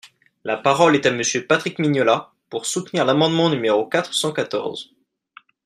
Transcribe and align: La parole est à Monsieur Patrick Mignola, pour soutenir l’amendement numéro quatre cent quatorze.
La 0.45 0.57
parole 0.57 0.95
est 0.95 1.05
à 1.05 1.11
Monsieur 1.11 1.45
Patrick 1.45 1.77
Mignola, 1.77 2.31
pour 2.49 2.65
soutenir 2.65 3.05
l’amendement 3.05 3.51
numéro 3.51 3.85
quatre 3.87 4.15
cent 4.15 4.33
quatorze. 4.33 4.91